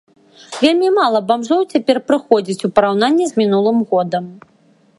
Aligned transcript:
Вельмі 0.61 0.87
мала 0.99 1.19
бамжоў 1.31 1.61
цяпер 1.73 1.97
прыходзіць, 2.07 2.57
ў 2.57 2.69
параўнанні 2.79 3.25
з 3.33 3.43
мінулым 3.43 3.77
годам. 3.93 4.25